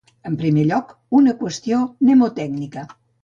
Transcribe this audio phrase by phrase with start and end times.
[0.27, 2.87] En primer lloc, una qüestió mnemotècnica.